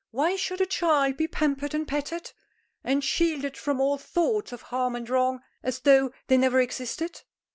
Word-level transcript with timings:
"Why 0.09 0.35
should 0.35 0.59
a 0.61 0.65
child 0.65 1.15
be 1.17 1.27
pampered 1.27 1.75
and 1.75 1.87
petted, 1.87 2.31
and 2.83 3.03
shielded 3.03 3.55
from 3.55 3.79
all 3.79 3.99
thoughts 3.99 4.51
of 4.51 4.63
harm 4.63 4.95
and 4.95 5.07
wrong, 5.07 5.41
as 5.61 5.81
though 5.81 6.11
they 6.25 6.37
never 6.37 6.59
existed? 6.59 7.21